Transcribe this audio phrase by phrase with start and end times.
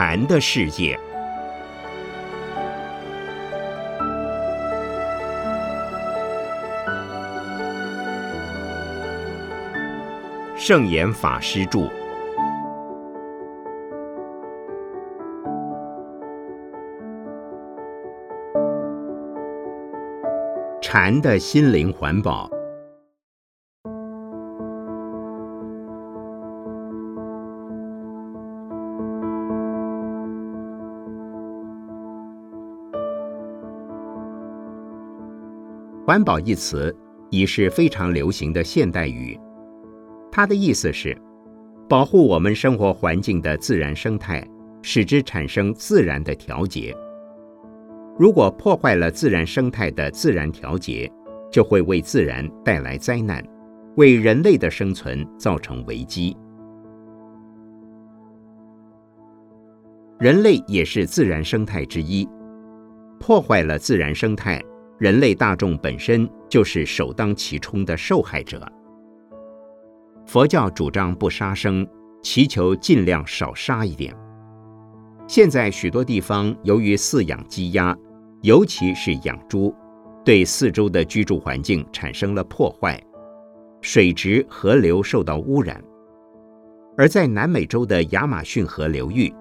[0.00, 0.96] 禅的世界。
[10.56, 11.90] 圣严法师著。
[20.80, 22.57] 禅的心灵环保。
[36.08, 36.96] 环保一词
[37.28, 39.38] 已是非常流行的现代语，
[40.32, 41.14] 它的意思是
[41.86, 44.42] 保护我们生活环境的自然生态，
[44.80, 46.96] 使之产生自然的调节。
[48.18, 51.12] 如果破坏了自然生态的自然调节，
[51.52, 53.44] 就会为自然带来灾难，
[53.96, 56.34] 为人类的生存造成危机。
[60.18, 62.26] 人类也是自然生态之一，
[63.20, 64.58] 破坏了自然生态。
[64.98, 68.60] 人类大众本身就是首当其冲的受害者。
[70.26, 71.86] 佛教主张不杀生，
[72.20, 74.14] 祈求尽量少杀一点。
[75.28, 77.96] 现在许多地方由于饲养鸡鸭，
[78.42, 79.72] 尤其是养猪，
[80.24, 83.00] 对四周的居住环境产生了破坏，
[83.80, 85.80] 水质、河流受到污染。
[86.96, 89.32] 而在南美洲的亚马逊河流域，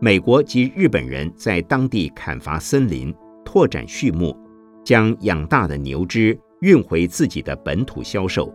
[0.00, 3.12] 美国及日本人在当地砍伐森林，
[3.44, 4.36] 拓展畜牧。
[4.84, 8.52] 将养大的牛只运回自己的本土销售。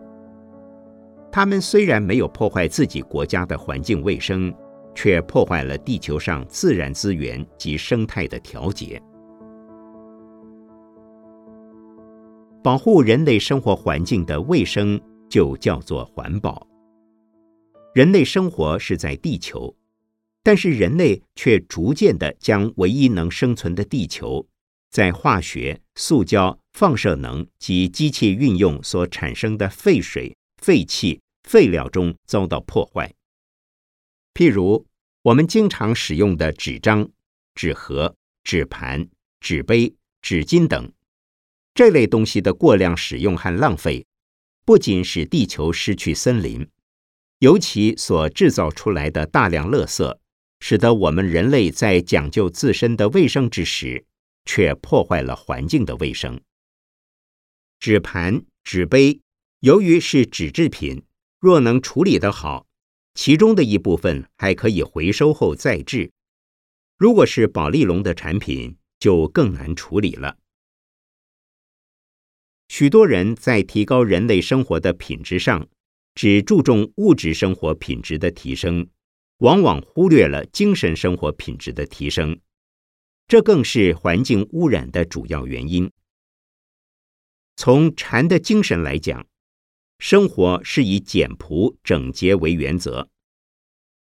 [1.32, 4.54] 他们虽然没有破坏自己国家的环境卫生，
[4.94, 9.00] 却破坏了地球上自然资源及生态的调节。
[12.62, 16.66] 保护人类生活环境的卫生就叫做环保。
[17.94, 19.74] 人类生活是在地球，
[20.42, 24.46] 但是人类却逐渐的将唯一能生存的地球。
[24.96, 33.12] 在化学、塑胶、放射能及机器运用所产生的废水、废气、废料中遭到破坏。
[34.32, 34.86] 譬如
[35.20, 37.10] 我们经常使用的纸张、
[37.54, 39.06] 纸盒、纸盘、
[39.38, 40.90] 纸杯、纸巾等
[41.74, 44.06] 这类东西的过量使用和浪费，
[44.64, 46.66] 不仅使地球失去森林，
[47.40, 50.16] 尤其所制造出来的大量垃圾，
[50.60, 54.06] 使得我们人类在讲究自身的卫生之时。
[54.46, 56.40] 却破坏了环境的卫生。
[57.78, 59.20] 纸盘、纸杯，
[59.60, 61.04] 由于是纸制品，
[61.38, 62.66] 若能处理得好，
[63.14, 66.10] 其中的一部分还可以回收后再制；
[66.96, 70.38] 如果是宝丽龙的产品，就更难处理了。
[72.68, 75.68] 许多人在提高人类生活的品质上，
[76.14, 78.88] 只注重物质生活品质的提升，
[79.38, 82.40] 往往忽略了精神生活品质的提升。
[83.28, 85.90] 这更是环境污染的主要原因。
[87.56, 89.26] 从禅的精神来讲，
[89.98, 93.08] 生活是以简朴整洁为原则，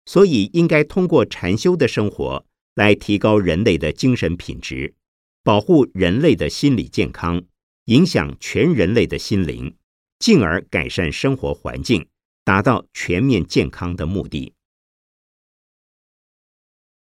[0.05, 4.95] 所以应该通过禅修的生活来提高人类的精神品质，
[5.43, 7.43] 保护人类的心理健康，
[7.85, 9.77] 影响全人类的心灵，
[10.19, 12.07] 进而改善生活环境，
[12.43, 14.53] 达到全面健康的目的。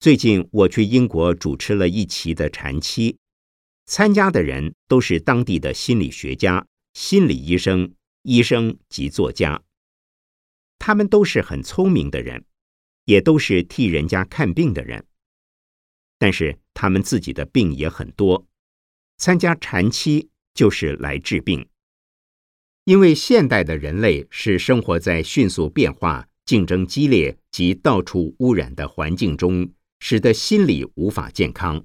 [0.01, 3.17] 最近我去英国主持了一期的禅期，
[3.85, 6.65] 参加的人都是当地的心理学家、
[6.95, 7.93] 心理医生、
[8.23, 9.61] 医生及作家。
[10.79, 12.45] 他们都是很聪明的人，
[13.07, 15.05] 也都是替人家看病的人。
[16.17, 18.47] 但是他们自己的病也很多，
[19.17, 21.69] 参加禅期就是来治病。
[22.85, 29.69] 因为现代的人类是生活在迅速变化、竞争激烈及到处污染的环境中。
[29.99, 31.85] 使得心理无法健康。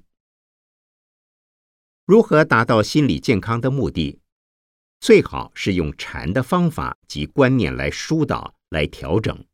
[2.04, 4.20] 如何达到心理健康的目的？
[5.00, 9.44] 最好是用禅的方法及观念来疏导、来调整。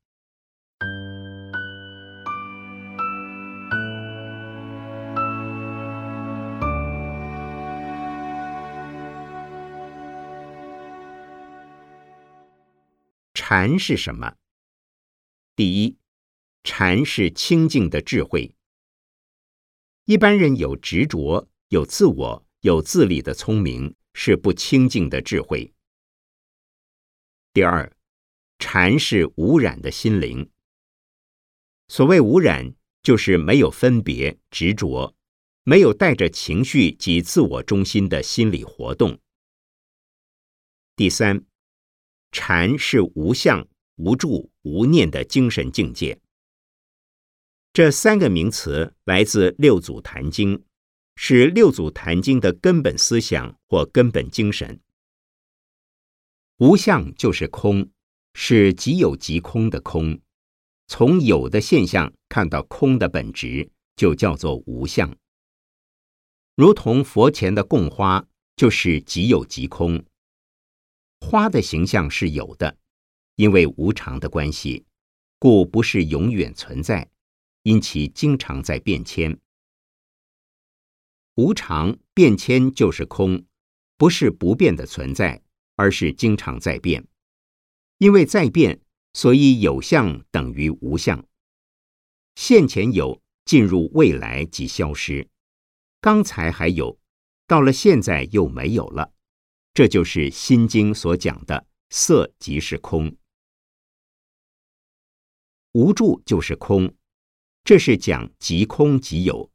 [13.32, 14.35] 禅是什么？
[15.56, 16.00] 第一。
[16.62, 18.55] 禅是清净的智慧。
[20.05, 25.73] 一般人有执着、有自我、有自利的聪明，是不清净的智慧。
[27.53, 27.93] 第二，
[28.59, 30.51] 禅是无染的心灵。
[31.89, 35.17] 所谓无染，就是没有分别、执着，
[35.65, 39.19] 没有带着情绪及自我中心的心理活动。
[40.95, 41.45] 第三，
[42.31, 43.67] 禅是无相、
[43.97, 46.21] 无住、无念的精神境界。
[47.72, 50.64] 这三个名词来自六祖坛经，
[51.14, 54.81] 是六祖坛经的根本思想或根本精神。
[56.56, 57.88] 无相就是空，
[58.34, 60.20] 是即有即空的空。
[60.88, 65.16] 从有的现象看到空的本质，就叫做无相。
[66.56, 68.26] 如同佛前的供花，
[68.56, 70.05] 就是即有即空。
[71.20, 72.76] 花的形象是有的，
[73.37, 74.84] 因为无常的关系，
[75.38, 77.10] 故不是永远存在，
[77.62, 79.39] 因其经常在变迁。
[81.35, 83.45] 无常变迁就是空，
[83.97, 85.43] 不是不变的存在，
[85.77, 87.07] 而是经常在变。
[87.99, 88.81] 因为在变。
[89.12, 91.27] 所以有相等于无相，
[92.37, 95.27] 现前有，进入未来即消失；
[96.01, 97.01] 刚才还有，
[97.49, 99.12] 到了现在又没有了。
[99.75, 103.17] 这就是《心经》所讲的“色即是空”，
[105.75, 106.95] 无助就是空，
[107.65, 109.51] 这是讲即空即有。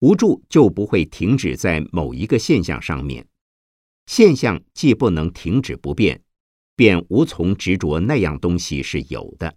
[0.00, 3.26] 无助就不会停止在某一个现象上面，
[4.06, 6.22] 现象既不能停止不变。
[6.78, 9.56] 便无从执着那样东西是有的。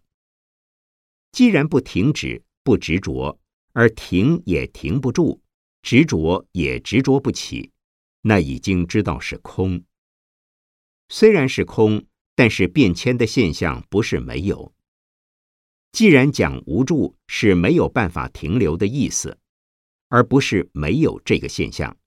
[1.34, 3.38] 既然不停止、不执着，
[3.74, 5.42] 而停也停不住，
[5.82, 7.72] 执着也执着不起，
[8.22, 9.84] 那已经知道是空。
[11.10, 14.74] 虽然是空，但是变迁的现象不是没有。
[15.92, 19.38] 既然讲无助是没有办法停留的意思，
[20.08, 21.98] 而不是没有这个现象，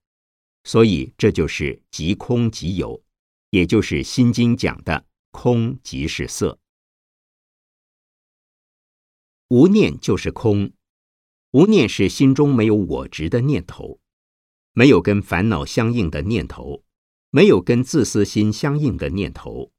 [0.63, 3.03] 所以这就是即空即有。
[3.49, 6.57] 也就是《心经》讲的“空即是色”，
[9.49, 10.73] 无念就是空，
[11.51, 13.99] 无念是心中没有我执的念头，
[14.71, 16.83] 没有跟烦恼相应的念头，
[17.29, 19.71] 没有跟自私心相应的念头，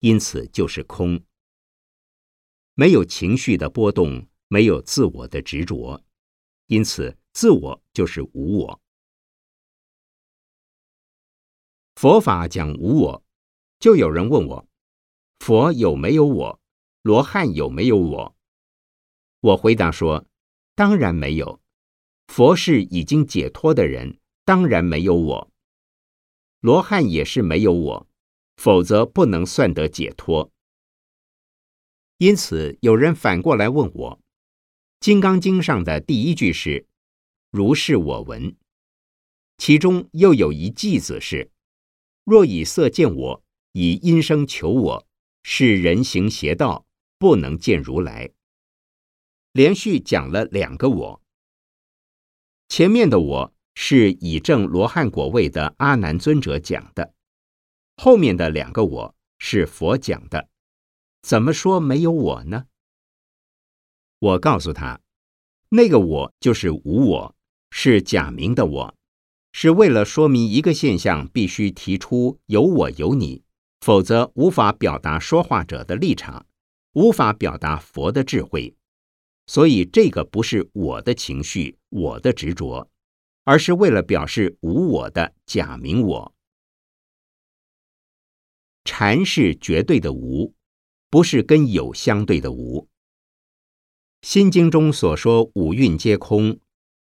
[0.00, 1.22] 因此就是空。
[2.74, 6.02] 没有情绪的波动，没有自我的执着，
[6.66, 8.80] 因此自我就是无我。
[11.94, 13.24] 佛法讲无我，
[13.78, 14.68] 就有人问我：
[15.38, 16.60] 佛有没有我？
[17.02, 18.36] 罗汉有没有我？
[19.40, 20.26] 我回答说：
[20.74, 21.60] 当然没有。
[22.26, 25.52] 佛是已经解脱的人，当然没有我。
[26.60, 28.08] 罗汉也是没有我，
[28.56, 30.50] 否则不能算得解脱。
[32.18, 34.16] 因此，有人反过来问我：
[35.00, 36.86] 《金刚经》上的第一句是
[37.50, 38.56] “如是我闻”，
[39.58, 41.50] 其中又有一句子是。
[42.24, 45.06] 若以色见我，以音声求我，
[45.42, 46.86] 是人行邪道，
[47.18, 48.30] 不能见如来。
[49.52, 51.22] 连续讲了两个我。
[52.68, 57.12] 前面的我是以正罗汉果位的阿难尊者讲的，
[57.96, 60.48] 后面的两个我是佛讲的。
[61.24, 62.66] 怎么说没有我呢？
[64.18, 65.00] 我告诉他，
[65.70, 67.34] 那个我就是无我，
[67.70, 68.94] 是假名的我。
[69.50, 73.42] 是为了说明一个现象，必须提出有我有你，
[73.80, 76.44] 否则无法表达说话者的立场，
[76.92, 78.76] 无法表达佛的智慧。
[79.46, 82.90] 所以这个不是我的情绪，我的执着，
[83.44, 86.34] 而是为了表示无我的假名我。
[88.84, 90.52] 禅是绝对的无，
[91.14, 92.88] 不是跟有相对的无。
[94.22, 96.58] 心经中所说五蕴皆空。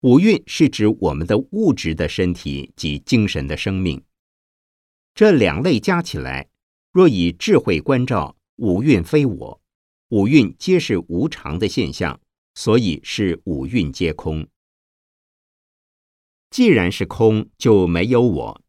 [0.02, 4.04] 五蕴是指我们的物质的身体及精神的生命，
[5.16, 6.48] 这两类加起来，
[6.92, 9.62] 若以智慧关照，五蕴非我，
[10.10, 12.22] 五蕴皆是无常的现象，
[12.54, 14.48] 所以是五蕴皆空。
[16.52, 18.62] 既然是空，就没有我；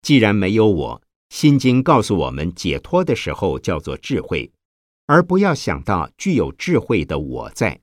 [0.00, 4.52] 既然没有我，心经告诉我们，解脱的时候叫做智慧，
[5.06, 7.80] 而不要想到具有智慧的我在。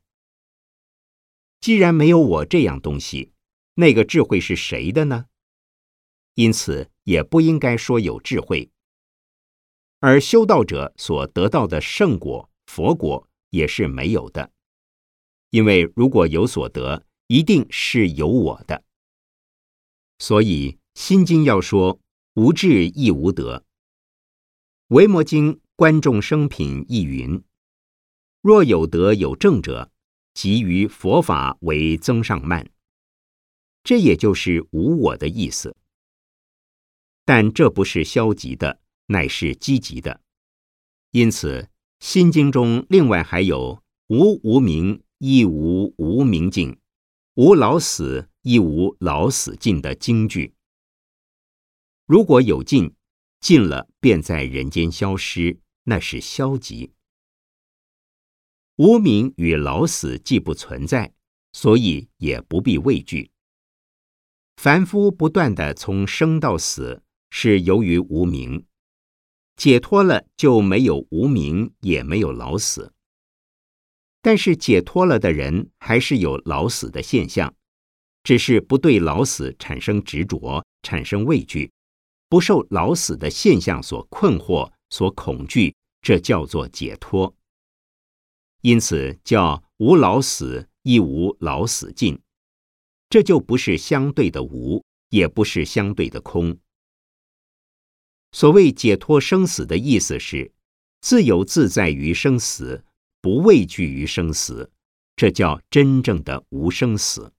[1.60, 3.32] 既然没有我这样东西，
[3.76, 5.26] 那个智慧是谁的呢？
[6.36, 8.70] 因此也不应该说有智慧。
[10.00, 14.52] 而修道者所得到的圣果、佛果也是没有的，
[15.52, 18.84] 因为如果有所得，一定是有我的。
[20.20, 22.00] 所以《心经》要说
[22.34, 23.60] 无智亦无得，
[24.88, 27.44] 《维摩经》观众生品亦云：
[28.42, 29.90] 若有德有正者。
[30.34, 32.68] 即于佛法为增上慢，
[33.84, 35.78] 这也就是无我的意思。
[37.24, 40.22] 但这不是消极的，乃是积极的。
[41.12, 41.62] 因此，
[42.00, 46.80] 《心经》中另外还有“无无明，亦无无明尽；
[47.36, 50.56] 无老死，亦无老死尽”的经句。
[52.08, 52.96] 如果有尽，
[53.44, 56.94] 尽了便在人间消失，那是消极。
[58.78, 61.14] 无名与老死既不存在，
[61.52, 63.32] 所以也不必畏惧。
[64.56, 68.66] 凡夫不断的从生到死，是由于无名。
[69.58, 72.94] 解脱了就没有无名，也没有老死。
[74.22, 77.54] 但是解脱了的人还是有老死的现象，
[78.24, 81.74] 只是不对老死产生执着，产生畏惧，
[82.34, 87.36] 不受老死的现象所困惑、所恐惧，这叫做解脱。
[88.62, 92.20] 因此叫无老死，亦无老死尽，
[93.08, 96.58] 这就不是相对的无，也不是相对的空。
[98.32, 100.52] 所谓解脱生死的意思是，
[101.02, 102.84] 自由自在于生死，
[103.22, 104.72] 不畏惧于生死，
[105.16, 107.32] 这叫真正的无生死。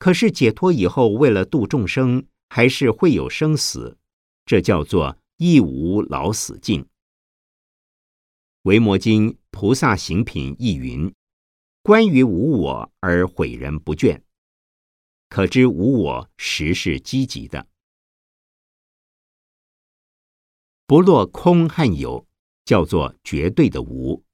[0.00, 3.98] 可是解脱以后，为了度众生，还是会有生死，
[4.44, 6.86] 这叫做亦无老死尽。
[8.62, 11.14] 维摩经菩萨行品亦云
[11.82, 14.22] ：“关于无我而毁人不倦，
[15.28, 17.68] 可知无我实是积极的。
[20.86, 22.26] 不落空和有，
[22.64, 24.24] 叫做绝对的无。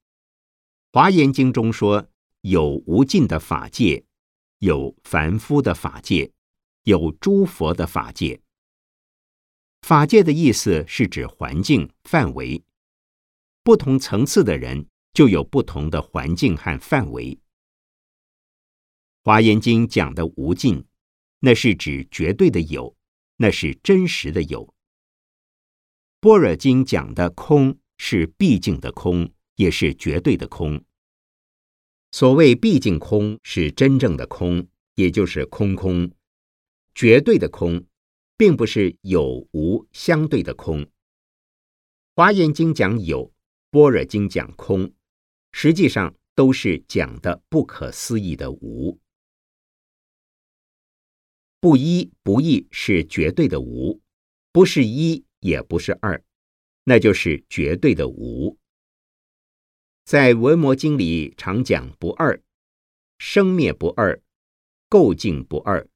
[0.92, 2.08] 华严经中说：
[2.42, 4.04] 有无尽的法界，
[4.58, 6.30] 有凡夫的法界，
[6.84, 8.40] 有诸佛的法界。
[9.82, 12.62] 法界的意思是指环境范围。”
[13.64, 17.38] 不同层次的人就有不同的环境和范围。
[19.22, 20.84] 华严经讲的无尽，
[21.38, 22.96] 那是指绝对的有，
[23.36, 24.74] 那是真实的有。
[26.18, 30.84] 般若经讲的空，是毕竟的空，也是绝对的空。
[32.10, 36.10] 所谓毕竟空，是真正的空，也就是空空。
[36.94, 37.86] 绝对的空，
[38.36, 40.86] 并不是有无相对的空。
[42.14, 43.32] 华严经讲有。
[43.70, 44.92] 般若经讲空，
[45.50, 49.00] 实际上都是讲的不可思议的无。
[51.58, 54.02] 不一不异是绝对的无，
[54.52, 56.22] 不是一也不是二，
[56.84, 58.58] 那就是绝对的无。
[60.04, 62.42] 在文摩经里常讲不二，
[63.16, 64.20] 生灭不二，
[64.90, 65.88] 构境不二，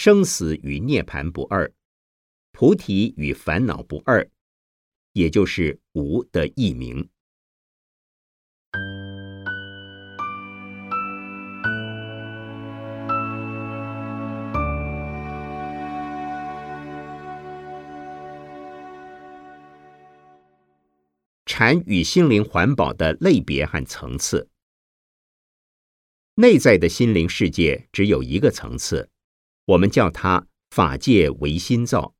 [0.00, 1.72] 生死与涅盘不二，
[2.52, 4.30] 菩提与烦恼不二。
[5.12, 7.08] 也就是无的译名。
[21.44, 24.48] 禅与心灵环保的类别和层次，
[26.36, 29.10] 内在的心灵世界只有一个层次，
[29.68, 32.14] 我们叫它法界唯心造。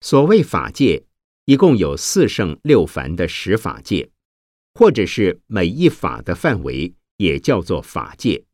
[0.00, 1.06] 所谓法界。
[1.44, 4.12] 一共有四圣六凡的十法界，
[4.74, 8.44] 或者是每一法的范围也叫做法界，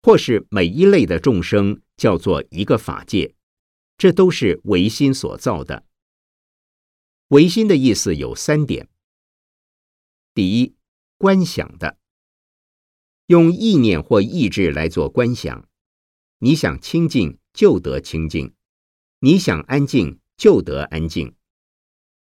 [0.00, 3.34] 或是每一类的众生叫做一个法界，
[3.98, 5.84] 这都是唯心所造的。
[7.30, 8.88] 唯心的意思有三点：
[10.32, 10.76] 第一，
[11.18, 11.98] 观想的，
[13.26, 15.68] 用意念或意志来做观想，
[16.42, 18.54] 你想清净就得清净，
[19.18, 21.34] 你想安静就得安静。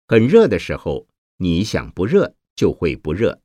[0.07, 3.39] 很热的时候，你想不热就会不热；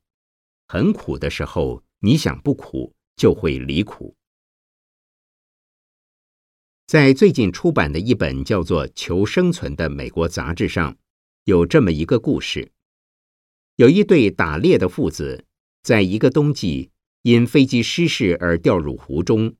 [0.67, 4.15] 很苦的时候，你想不苦就会离苦。
[6.87, 10.97] 在最近出版的一本叫做《求生存》的美国杂志上，
[11.43, 12.71] 有这么一个故事：
[13.75, 15.45] 有一对打猎的父子，
[15.83, 16.89] 在一个冬季
[17.21, 19.55] 因飞机失事而掉入湖中，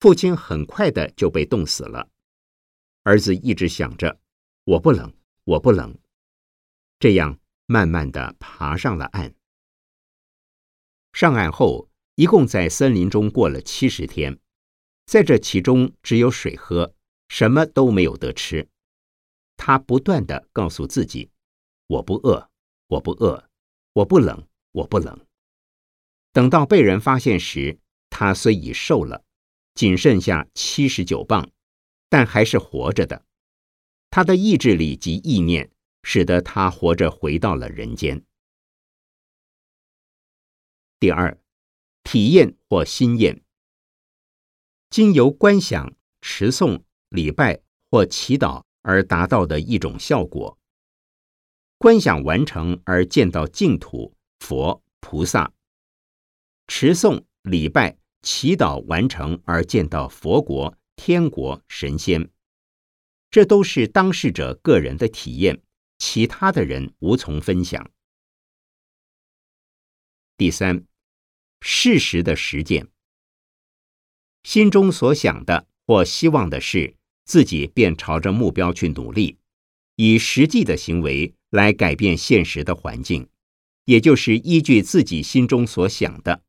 [0.00, 2.08] 父亲很快的就被冻死了。
[3.02, 4.20] 儿子一直想着
[4.64, 5.12] ：“我不冷，
[5.44, 5.96] 我不冷。”
[6.98, 9.34] 这样慢慢的爬上了岸。
[11.12, 14.38] 上岸后，一共在森林中过了七十天，
[15.06, 16.94] 在这其中只有水喝，
[17.28, 18.68] 什么都没有得吃。
[19.56, 21.30] 他不断的告诉自己
[21.86, 22.50] ：“我不饿，
[22.88, 23.48] 我不饿，
[23.92, 25.26] 我不冷，我不冷。”
[26.32, 27.78] 等到被人发现时，
[28.10, 29.24] 他虽已瘦了，
[29.74, 31.50] 仅剩下七十九磅，
[32.08, 33.24] 但还是活着的。
[34.10, 35.70] 他的意志力及意念。
[36.06, 38.26] 使得他活着回到了人间。
[41.00, 41.40] 第二，
[42.02, 43.42] 体验或心验，
[44.90, 50.58] 经由观想、持诵、礼拜或祈祷而达到的一种效果。
[51.78, 55.54] 观想完成而见到净土、佛、菩萨；
[56.66, 62.30] 持诵、礼拜、祈祷完成而见到佛国、天国、神仙，
[63.30, 65.60] 这都是当事者个人的体验。
[65.98, 67.90] 其他的人无从分享。
[70.36, 70.84] 第三，
[71.60, 72.88] 事实的实践。
[74.42, 79.38] 心中所想的或希望的事，自己便朝着目标去努力，
[79.96, 83.28] 以实际的行为来改变现实的环境，
[83.84, 86.42] 也就是依据自己心中所想的，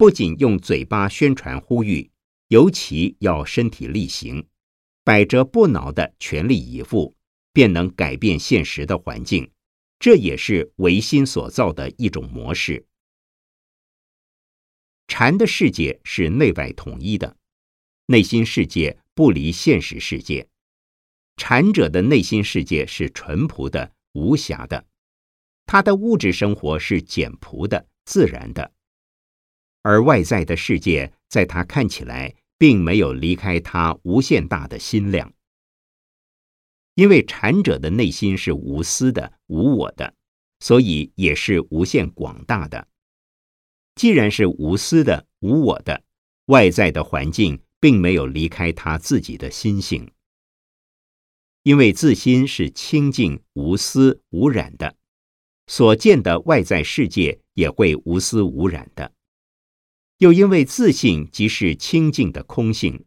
[0.00, 2.10] 不仅用嘴巴宣传呼吁，
[2.48, 4.46] 尤其要身体力行，
[5.04, 7.14] 百折不挠的全力以赴，
[7.52, 9.50] 便能改变现实的环境。
[9.98, 12.86] 这也是唯心所造的一种模式。
[15.06, 17.36] 禅的世界是内外统一的。
[18.06, 20.48] 内心世界不离现实世界，
[21.36, 24.82] 禅者的内心世界是淳朴的、无暇的，
[25.66, 28.72] 他的物质生活是简朴的、自然的，
[29.82, 35.32] 而外在的世界在他看起来并没有离开他无限大的心量，
[36.94, 40.14] 因为禅者的内心是无私的、无我的，
[40.60, 42.88] 所以也是无限广大的。
[43.94, 46.02] 既然是无私的、无我的，
[46.46, 47.62] 外在的环境。
[47.82, 50.12] 并没有离开他自己的心性，
[51.62, 54.96] 因为自心是清净无私无染的，
[55.66, 59.10] 所见的外在世界也会无私无染的；
[60.20, 63.06] 又因为自信即是清净的空性，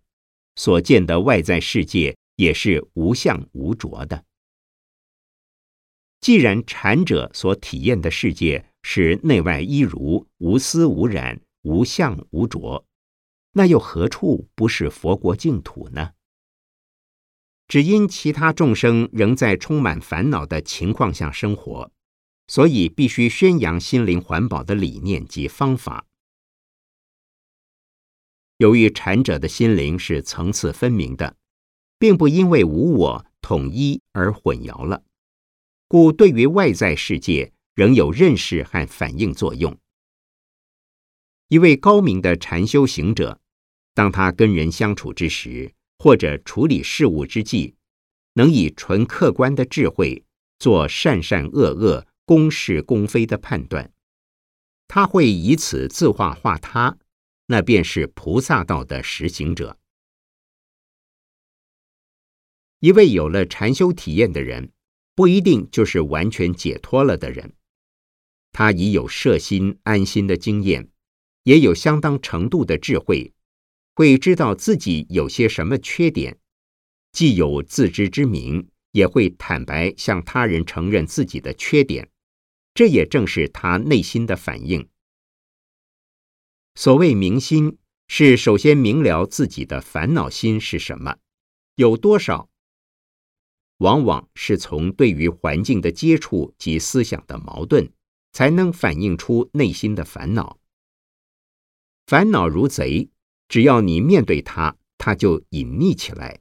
[0.56, 4.26] 所见的外在世界也是无相无着的。
[6.20, 12.84] 既然禅者所体验的世界是内外一如、无私无染、无相无着。
[13.52, 16.14] 那又何处不是佛国净土呢？
[17.68, 21.92] 只因其他众生仍在充满烦恼的情况下生活，
[22.48, 26.08] 所以必须宣扬心灵环保的理念及方法。
[28.58, 31.36] 由于禅者的心灵是层次分明的，
[31.98, 35.04] 并不因为无我统一而混淆了，
[35.88, 39.78] 故对于外在世界仍有认识和反应作用。
[41.50, 43.40] 一位高明的禅修行者。
[43.96, 47.76] 当他跟人相处之时，或者处理事务之际，
[48.34, 50.24] 能以纯客观的智慧
[50.58, 53.94] 做善善恶恶、公是公非的判断，
[54.88, 56.98] 他会以此自化化他，
[57.46, 59.78] 那便是菩萨道的实行者。
[62.80, 64.72] 一位有了禅修体验的人，
[65.16, 67.54] 不一定就是完全解脱了的人，
[68.52, 70.90] 他已有摄心安心的经验，
[71.44, 73.34] 也有相当程度的智慧。
[73.96, 76.40] 会知道自己有些什么缺点，
[77.12, 82.10] 既有自知之明，也会坦白向他人承认自己的缺点，
[82.74, 84.90] 这也正是他内心的反应。
[86.76, 91.18] 所谓明心，是首先明了自己的烦恼心是什么，
[91.76, 92.50] 有多少，
[93.78, 97.92] 往往是从对于环境的接触及思想的矛盾，
[98.32, 100.60] 才能反映出内心的烦恼。
[102.08, 103.10] 烦恼如贼。
[103.50, 106.40] 只要你面对他，他就隐匿起来。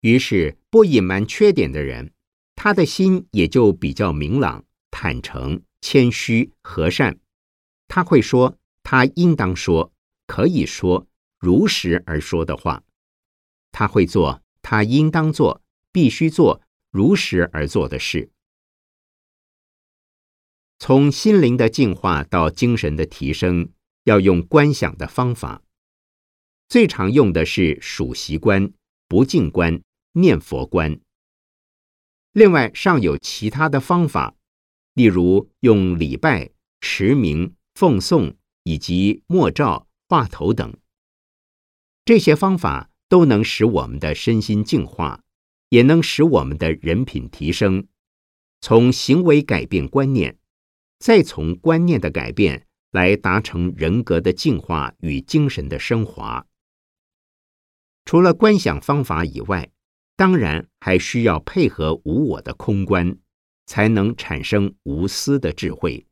[0.00, 2.12] 于是，不隐瞒缺点的人，
[2.56, 7.20] 他的心也就比较明朗、坦诚、谦虚、和善。
[7.86, 8.58] 他会说
[8.90, 9.92] 他应当说、
[10.26, 11.06] 可以说、
[11.38, 12.82] 如实而说的话。
[13.70, 18.32] 他会做他应当做、必须做、如实而做的事。
[20.80, 23.70] 从心灵的净化到精神的提升，
[24.02, 25.62] 要用观想的方法。
[26.68, 28.72] 最常用的是数习观、
[29.06, 29.80] 不净观、
[30.14, 30.98] 念佛观。
[32.32, 34.34] 另外尚有其他的方法，
[34.94, 36.50] 例如用礼拜、
[36.80, 40.76] 持名、奉诵以及默照、画头等。
[42.04, 45.22] 这些方法都能使我们的身心净化，
[45.68, 47.86] 也能使我们的人品提升。
[48.60, 50.38] 从行为改变观念，
[50.98, 56.46] 再从观念的改变来达成人格的净化与精神的升华。
[58.04, 59.70] 除了观想方法以外，
[60.16, 63.16] 当然还需要配合无我的空观，
[63.66, 66.06] 才能产生无私的智慧。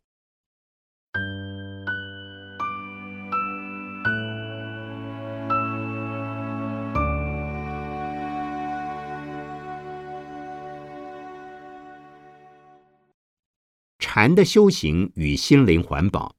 [14.20, 16.34] 禅的修行与心灵环保，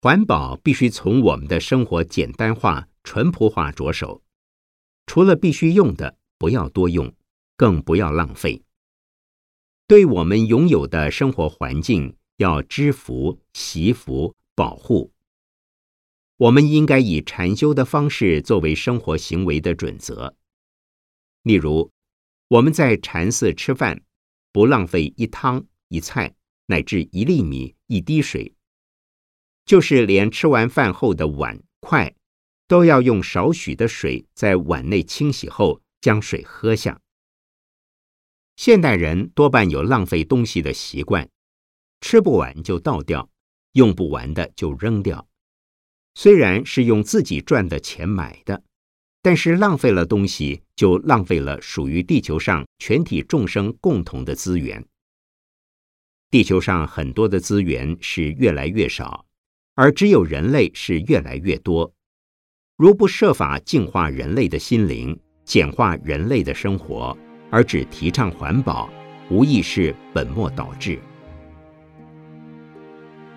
[0.00, 2.88] 环保必须从我们的生活简单化。
[3.02, 4.22] 淳朴化着手，
[5.04, 7.14] 除了必须用的，不要多用，
[7.58, 8.62] 更不要浪费。
[9.86, 15.12] 对我们拥有的生活环境，要知福、惜福、保护。
[16.38, 20.34] 我们应该以禅修的方式作为生活行为的准则。
[21.42, 21.90] 例如，
[22.48, 24.02] 我们在禅寺吃饭，
[24.50, 26.34] 不浪费一汤一菜
[26.66, 28.52] 乃至一粒米、一滴水。
[29.64, 32.14] 就是连吃完饭后的碗筷，
[32.66, 37.00] 都要用少许的水在碗内清洗后，将水喝下。
[38.56, 41.30] 现代人多半有浪费东西的习惯，
[42.00, 43.30] 吃不完就倒掉，
[43.72, 45.28] 用不完的就扔掉。
[46.14, 48.62] 虽然是用自己赚的钱买的，
[49.22, 54.86] 但是浪费了东西，就浪费了属于地球上全体众生共同的资源。
[56.34, 59.24] 地球上很多的资源是越来越少。
[59.76, 61.94] 而只有人类是越来越多，
[62.76, 67.16] 如不设法净化人类的心灵，简化人类的生活，
[67.50, 68.90] 而只提倡环保，
[69.30, 70.98] 无疑是本末倒置。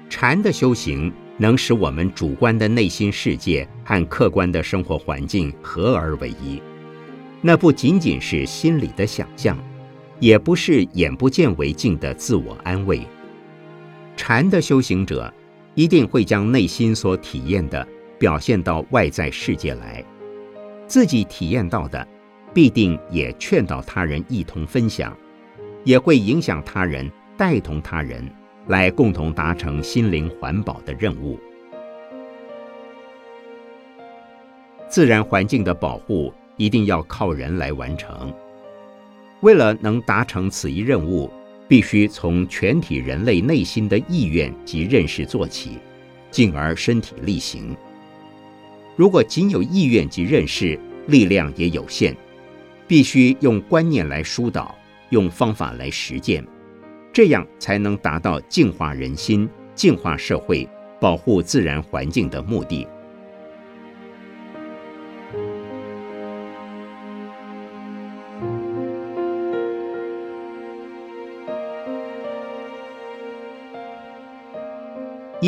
[0.10, 6.60] 禅的修行能使我们主观的内心世界和客观的生活环境合而为一，
[7.44, 9.56] 那不仅仅是心理的想象，
[10.20, 13.02] 也不是眼不见为净的自我安慰。
[14.16, 15.34] 禅的修行者。
[15.78, 20.04] 一定会将内心所体验的表现到外在世界来，
[20.88, 22.08] 自己体验到的，
[22.52, 25.16] 必定也劝导他人一同分享，
[25.84, 28.28] 也会影响他人，带同他人
[28.66, 31.40] 来共同达成心灵环保的任务。
[34.90, 38.34] 自然环境的保护一定要靠人来完成，
[39.42, 41.32] 为了能达成此一任务。
[41.70, 45.72] 必须从全体人类内心的意愿及认识做起，
[46.32, 47.76] 进而身体力行。
[48.96, 52.16] 如果仅有意愿及认识，力量也有限，
[52.88, 54.74] 必须用观念来疏导，
[55.10, 56.42] 用方法来实践，
[57.12, 60.66] 这样才能达到净化人心、净化社会、
[61.02, 62.88] 保护自然环境的目的。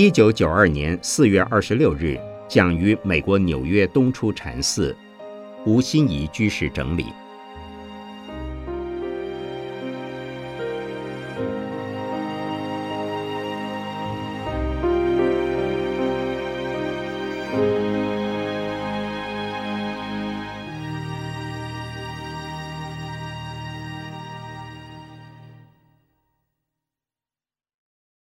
[0.02, 4.96] 一九九二年四月二十六日，讲于美国纽约东出禅寺，
[5.66, 7.08] 吴心怡居士整理。